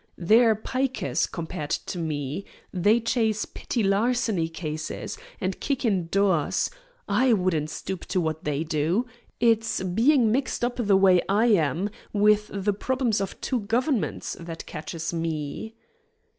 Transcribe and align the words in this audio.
They're 0.17 0.55
pikers 0.55 1.31
compared 1.31 1.69
to 1.69 1.99
me. 1.99 2.43
They 2.73 2.99
chase 2.99 3.45
petty 3.45 3.83
larceny 3.83 4.49
cases 4.49 5.15
and 5.39 5.59
kick 5.59 5.85
in 5.85 6.07
doors. 6.07 6.71
I 7.07 7.33
wouldn't 7.33 7.69
stoop 7.69 8.05
to 8.07 8.19
what 8.19 8.43
they 8.43 8.63
do. 8.63 9.05
It's 9.39 9.83
being 9.83 10.31
mixed 10.31 10.65
up 10.65 10.77
the 10.77 10.97
way 10.97 11.21
I 11.29 11.45
am 11.49 11.91
with 12.13 12.49
the 12.51 12.73
problems 12.73 13.21
of 13.21 13.39
two 13.41 13.59
governments 13.59 14.35
that 14.39 14.65
catches 14.65 15.13
me." 15.13 15.75